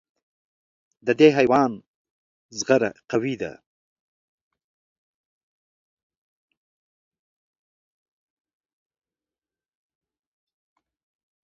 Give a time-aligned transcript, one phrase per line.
[1.07, 1.71] د دې حیوان
[2.59, 3.53] زغره قوي ده.